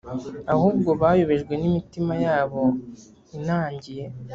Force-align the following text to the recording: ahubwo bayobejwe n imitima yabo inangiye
ahubwo 0.53 0.89
bayobejwe 1.01 1.53
n 1.61 1.63
imitima 1.69 2.13
yabo 2.25 2.63
inangiye 3.37 4.05